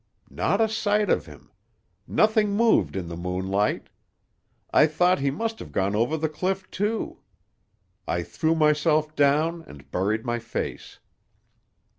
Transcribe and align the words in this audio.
Not 0.31 0.59
a 0.59 0.67
sight 0.67 1.11
of 1.11 1.27
him! 1.27 1.51
Nothing 2.07 2.53
moved 2.53 2.95
in 2.95 3.07
the 3.07 3.15
moonlight. 3.15 3.89
I 4.73 4.87
thought 4.87 5.19
he 5.19 5.29
must 5.29 5.59
have 5.59 5.71
gone 5.71 5.95
over 5.95 6.17
the 6.17 6.27
cliff, 6.27 6.67
too. 6.71 7.19
I 8.07 8.23
threw 8.23 8.55
myself 8.55 9.15
down 9.15 9.61
and 9.67 9.91
buried 9.91 10.25
my 10.25 10.39
face. 10.39 10.97